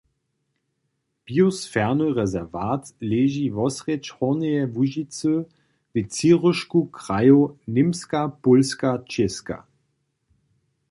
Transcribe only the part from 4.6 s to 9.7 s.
Łužicy w třiróžku krajow Němska-Pólska-Čěska.